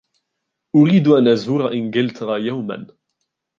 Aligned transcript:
أريد 0.75 1.07
أن 1.07 1.27
أزور 1.27 1.73
إنجلترا 1.73 2.37
يوما. 2.37 2.87